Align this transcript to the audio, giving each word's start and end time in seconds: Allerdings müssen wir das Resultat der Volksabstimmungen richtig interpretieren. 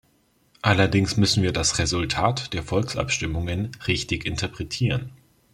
Allerdings 0.63 1.15
müssen 1.15 1.43
wir 1.43 1.51
das 1.53 1.77
Resultat 1.77 2.53
der 2.53 2.63
Volksabstimmungen 2.63 3.69
richtig 3.87 4.25
interpretieren. 4.25 5.11